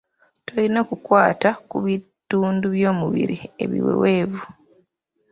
[0.45, 4.43] Tolina kukwata ku bitundu by’omubiri ebiweweevu.